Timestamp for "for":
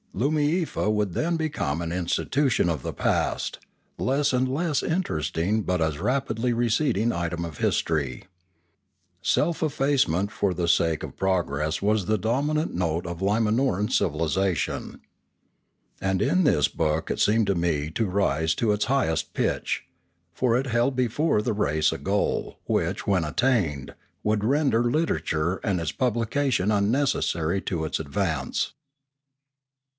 10.31-10.53, 20.33-20.57